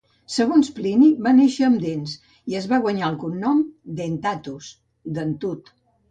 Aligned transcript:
Segons 0.35 0.69
Pliny, 0.77 1.01
va 1.25 1.33
néixer 1.39 1.65
amb 1.67 1.81
dents, 1.83 2.15
i 2.51 2.57
es 2.59 2.65
va 2.71 2.79
guanyar 2.85 3.09
el 3.09 3.17
"cognom" 3.25 3.59
Dentatus 3.99 4.71
(dentut). 5.19 5.71